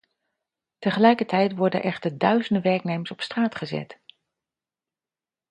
Tegelijkertijd 0.79 1.55
worden 1.55 1.83
echter 1.83 2.17
duizenden 2.17 2.63
werknemers 2.63 3.11
op 3.11 3.21
straat 3.21 3.55
gezet. 3.55 3.99